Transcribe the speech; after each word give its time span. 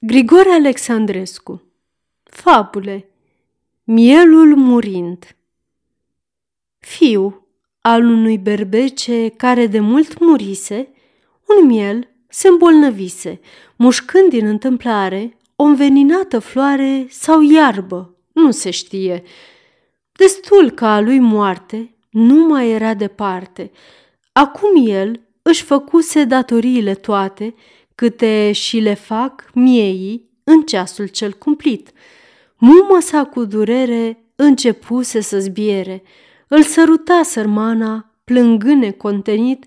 Grigore 0.00 0.50
Alexandrescu 0.50 1.62
Fabule 2.22 3.08
Mielul 3.84 4.56
murind 4.56 5.36
Fiu 6.78 7.46
al 7.80 8.04
unui 8.04 8.38
berbece 8.38 9.28
care 9.28 9.66
de 9.66 9.80
mult 9.80 10.18
murise, 10.18 10.88
un 11.46 11.66
miel 11.66 12.08
se 12.28 12.48
îmbolnăvise, 12.48 13.40
mușcând 13.76 14.28
din 14.28 14.46
întâmplare 14.46 15.36
o 15.56 15.62
înveninată 15.62 16.38
floare 16.38 17.06
sau 17.10 17.40
iarbă, 17.40 18.16
nu 18.32 18.50
se 18.50 18.70
știe. 18.70 19.22
Destul 20.12 20.70
ca 20.70 20.94
a 20.94 21.00
lui 21.00 21.18
moarte 21.18 21.94
nu 22.10 22.46
mai 22.46 22.70
era 22.70 22.94
departe. 22.94 23.70
Acum 24.32 24.86
el 24.86 25.20
își 25.42 25.62
făcuse 25.62 26.24
datoriile 26.24 26.94
toate, 26.94 27.54
câte 27.98 28.52
și 28.52 28.78
le 28.78 28.94
fac 28.94 29.50
mieii 29.54 30.30
în 30.44 30.62
ceasul 30.62 31.06
cel 31.06 31.32
cumplit. 31.32 31.90
Mumă 32.56 33.00
sa 33.00 33.24
cu 33.24 33.44
durere 33.44 34.24
începuse 34.36 35.20
să 35.20 35.38
zbiere, 35.38 36.02
îl 36.48 36.62
săruta 36.62 37.22
sărmana, 37.22 38.14
plângând 38.24 38.82
necontenit, 38.82 39.64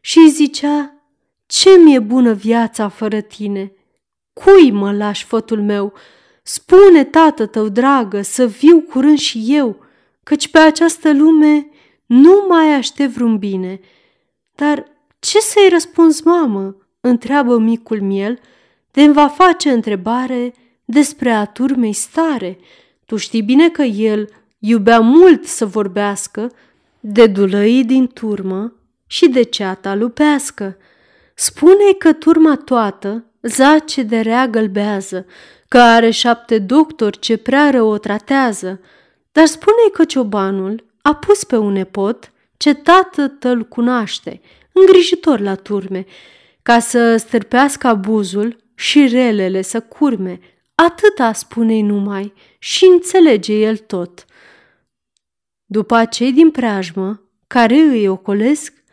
și 0.00 0.18
îi 0.18 0.28
zicea, 0.28 1.02
Ce 1.46 1.70
mi-e 1.84 1.98
bună 1.98 2.32
viața 2.32 2.88
fără 2.88 3.20
tine? 3.20 3.72
Cui 4.32 4.70
mă 4.70 4.92
lași 4.92 5.24
fătul 5.24 5.62
meu? 5.62 5.92
Spune, 6.42 7.04
tată 7.04 7.46
tău 7.46 7.68
dragă, 7.68 8.22
să 8.22 8.46
viu 8.46 8.80
curând 8.80 9.18
și 9.18 9.44
eu, 9.46 9.76
căci 10.22 10.48
pe 10.48 10.58
această 10.58 11.12
lume 11.12 11.68
nu 12.06 12.44
mai 12.48 12.74
aștept 12.74 13.12
vreun 13.12 13.38
bine. 13.38 13.80
Dar 14.54 14.84
ce 15.18 15.38
să-i 15.38 15.68
răspunzi, 15.68 16.26
mamă?" 16.26 16.76
Întreabă 17.08 17.58
micul 17.58 18.00
miel, 18.00 18.38
de 18.90 19.06
va 19.06 19.28
face 19.28 19.70
întrebare 19.70 20.54
despre 20.84 21.30
a 21.30 21.44
turmei 21.44 21.92
stare. 21.92 22.58
Tu 23.06 23.16
știi 23.16 23.42
bine 23.42 23.68
că 23.68 23.82
el 23.82 24.28
iubea 24.58 25.00
mult 25.00 25.44
să 25.44 25.66
vorbească 25.66 26.50
de 27.00 27.26
dulăii 27.26 27.84
din 27.84 28.06
turmă 28.06 28.72
și 29.06 29.28
de 29.28 29.42
ceata 29.42 29.94
lupească. 29.94 30.76
spune 31.34 31.92
că 31.98 32.12
turma 32.12 32.56
toată 32.56 33.24
zace 33.42 34.02
de 34.02 34.20
rea 34.20 34.48
gălbează, 34.48 35.26
că 35.68 35.78
are 35.78 36.10
șapte 36.10 36.58
doctori 36.58 37.18
ce 37.18 37.36
prea 37.36 37.70
rău 37.70 37.88
o 37.88 37.98
tratează, 37.98 38.80
dar 39.32 39.46
spune 39.46 39.88
că 39.92 40.04
ciobanul 40.04 40.84
a 41.02 41.14
pus 41.14 41.44
pe 41.44 41.56
un 41.56 41.72
nepot 41.72 42.32
ce 42.56 42.74
tată 42.74 43.28
tăl 43.28 43.62
cunoaște, 43.62 44.40
îngrijitor 44.72 45.40
la 45.40 45.54
turme, 45.54 46.06
ca 46.64 46.78
să 46.78 47.16
stârpească 47.16 47.86
abuzul 47.86 48.56
și 48.74 49.06
relele 49.06 49.62
să 49.62 49.80
curme. 49.80 50.38
Atâta 50.74 51.32
spune 51.32 51.80
numai 51.80 52.32
și 52.58 52.84
înțelege 52.84 53.52
el 53.52 53.76
tot. 53.76 54.24
După 55.64 56.04
cei 56.04 56.32
din 56.32 56.50
preajmă, 56.50 57.22
care 57.46 57.76
îi 57.76 58.08
ocolesc, 58.08 58.84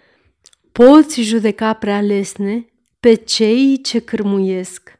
poți 0.72 1.22
judeca 1.22 1.74
prea 1.74 2.02
lesne 2.02 2.66
pe 3.00 3.14
cei 3.14 3.82
ce 3.82 4.00
cârmuiesc. 4.00 5.00